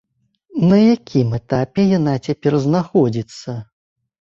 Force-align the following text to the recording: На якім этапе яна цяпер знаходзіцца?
На 0.71 0.79
якім 0.83 1.27
этапе 1.39 1.81
яна 1.97 2.19
цяпер 2.31 2.53
знаходзіцца? 2.67 3.51